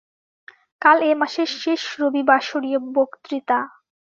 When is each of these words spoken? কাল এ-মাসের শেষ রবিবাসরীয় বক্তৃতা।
কাল 0.81 0.97
এ-মাসের 1.03 1.49
শেষ 1.61 1.81
রবিবাসরীয় 2.01 2.79
বক্তৃতা। 2.95 3.59